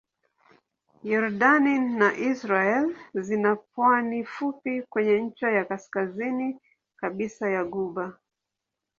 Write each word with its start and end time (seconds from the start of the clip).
Yordani 1.11 1.75
na 1.99 2.09
Israel 2.31 2.95
zina 3.23 3.55
pwani 3.69 4.19
fupi 4.25 4.81
kwenye 4.89 5.21
ncha 5.21 5.51
ya 5.51 5.65
kaskazini 5.65 6.49
kabisa 6.99 7.49
ya 7.49 7.63
ghuba. 7.65 8.17